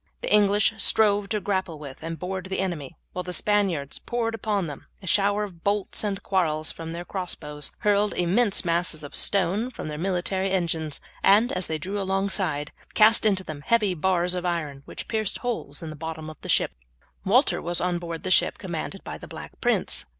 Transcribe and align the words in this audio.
The 0.21 0.33
English 0.33 0.73
strove 0.77 1.29
to 1.29 1.39
grapple 1.39 1.77
with 1.77 2.01
and 2.01 2.17
board 2.17 2.47
the 2.47 2.59
enemy, 2.59 2.97
while 3.13 3.21
the 3.21 3.33
Spaniards 3.33 3.99
poured 3.99 4.33
upon 4.33 4.65
them 4.65 4.87
a 4.99 5.05
shower 5.05 5.43
of 5.43 5.63
bolts 5.63 6.03
and 6.03 6.23
quarrels 6.23 6.71
from 6.71 6.91
their 6.91 7.05
cross 7.05 7.35
bows, 7.35 7.71
hurled 7.81 8.15
immense 8.15 8.65
masses 8.65 9.03
of 9.03 9.13
stone 9.13 9.69
from 9.69 9.89
their 9.89 9.99
military 9.99 10.49
engines, 10.49 11.01
and, 11.21 11.51
as 11.51 11.67
they 11.67 11.77
drew 11.77 12.01
alongside, 12.01 12.71
cast 12.95 13.27
into 13.27 13.43
them 13.43 13.61
heavy 13.61 13.93
bars 13.93 14.33
of 14.33 14.43
iron, 14.43 14.81
which 14.85 15.07
pierced 15.07 15.37
holes 15.37 15.83
in 15.83 15.91
the 15.91 15.95
bottom 15.95 16.31
of 16.31 16.41
the 16.41 16.49
ship. 16.49 16.71
Walter 17.23 17.61
was 17.61 17.79
on 17.79 17.99
board 17.99 18.23
the 18.23 18.31
ship 18.31 18.57
commanded 18.57 19.03
by 19.03 19.19
the 19.19 19.27
Black 19.27 19.51
Prince. 19.61 20.07